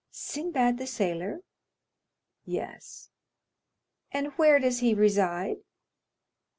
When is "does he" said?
4.57-4.95